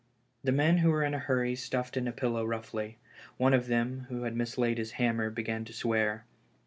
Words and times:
The 0.43 0.51
men, 0.51 0.79
who 0.79 0.89
were 0.89 1.03
in 1.03 1.13
a 1.13 1.19
hurry, 1.19 1.53
stuffed 1.53 1.95
in 1.95 2.05
the 2.05 2.11
pillow 2.11 2.43
roughly. 2.43 2.97
One 3.37 3.53
of 3.53 3.67
them, 3.67 4.07
who 4.09 4.23
had 4.23 4.35
mislaid 4.35 4.79
his 4.79 4.93
hammer, 4.93 5.29
began 5.29 5.63
to 5.65 5.73
swear. 5.73 6.25